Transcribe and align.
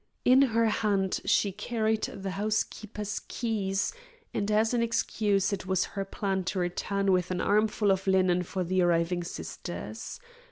In 0.25 0.41
her 0.41 0.65
hand 0.65 1.19
she 1.25 1.51
carried 1.51 2.01
the 2.05 2.31
housekeeper's 2.31 3.19
keys, 3.27 3.93
and 4.33 4.49
as 4.49 4.73
an 4.73 4.81
excuse 4.81 5.53
it 5.53 5.67
was 5.67 5.85
her 5.93 6.05
plan 6.05 6.43
to 6.45 6.57
return 6.57 7.11
with 7.11 7.29
an 7.29 7.39
armful 7.39 7.91
of 7.91 8.07
linen 8.07 8.41
for 8.41 8.63
the 8.63 8.81
arriving 8.81 9.23
Sisters. 9.23 10.19